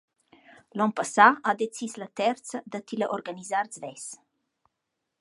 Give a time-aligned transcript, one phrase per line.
[0.79, 4.09] L’on passà ha decis la Terza da tilla organisar svess.